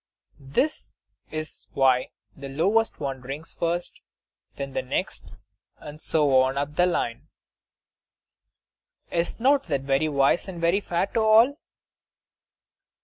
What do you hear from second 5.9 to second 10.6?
so on up the line. Is not that very wise, and